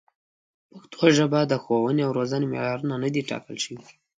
[0.69, 3.79] په پښتو ژبه د ښوونې او روزنې معیارونه نه دي ټاکل شوي.